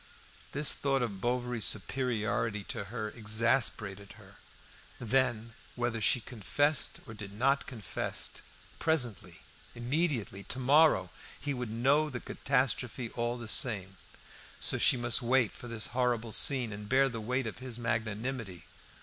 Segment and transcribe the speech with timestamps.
[0.51, 4.37] This thought of Bovary's superiority to her exasperated her.
[4.99, 8.31] Then, whether she confessed or did not confess,
[8.79, 9.41] presently,
[9.75, 13.97] immediately, to morrow, he would know the catastrophe all the same;
[14.59, 18.63] so she must wait for this horrible scene, and bear the weight of his magnanimity.